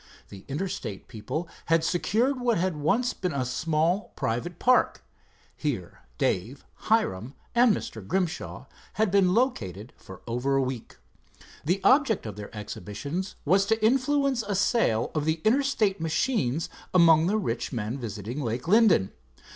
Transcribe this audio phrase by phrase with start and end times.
[0.29, 5.03] The Interstate people had secured what had once been a small private park.
[5.55, 8.07] Here Dave, Hiram and Mr.
[8.07, 10.97] Grimshaw had been located for over a week.
[11.63, 17.27] The object of their exhibitions was to influence a sale of the Interstate machines among
[17.27, 19.11] the rich men visiting Lake Linden.